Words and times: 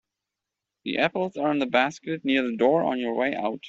The 0.83 0.97
apples 0.97 1.37
are 1.37 1.51
in 1.51 1.59
the 1.59 1.67
basket 1.67 2.25
near 2.25 2.41
the 2.41 2.57
door 2.57 2.81
on 2.81 2.97
your 2.99 3.13
way 3.13 3.35
out. 3.35 3.59